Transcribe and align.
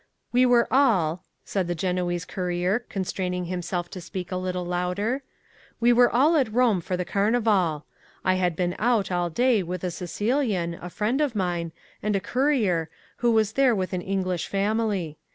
We 0.31 0.47
were 0.47 0.67
all 0.73 1.23
(said 1.45 1.67
the 1.67 1.75
Genoese 1.75 2.25
courier, 2.25 2.79
constraining 2.89 3.45
himself 3.45 3.87
to 3.91 4.01
speak 4.01 4.31
a 4.31 4.35
little 4.35 4.65
louder), 4.65 5.21
we 5.79 5.93
were 5.93 6.09
all 6.09 6.35
at 6.37 6.51
Rome 6.51 6.81
for 6.81 6.97
the 6.97 7.05
Carnival. 7.05 7.85
I 8.25 8.33
had 8.33 8.55
been 8.55 8.75
out, 8.79 9.11
all 9.11 9.29
day, 9.29 9.61
with 9.61 9.83
a 9.83 9.91
Sicilian, 9.91 10.73
a 10.73 10.89
friend 10.89 11.21
of 11.21 11.35
mine, 11.35 11.71
and 12.01 12.15
a 12.15 12.19
courier, 12.19 12.89
who 13.17 13.29
was 13.31 13.53
there 13.53 13.75
with 13.75 13.93
an 13.93 14.01
English 14.01 14.47
family. 14.47 15.19